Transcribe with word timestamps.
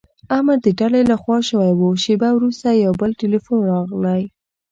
امر 0.37 0.57
د 0.65 0.67
ډلې 0.79 1.01
له 1.11 1.15
خوا 1.21 1.37
شوی 1.49 1.71
و، 1.75 1.81
شېبه 2.03 2.29
وروسته 2.33 2.67
یو 2.83 2.93
بل 3.01 3.11
ټیلیفون 3.21 3.59
راغلی. 3.73 4.21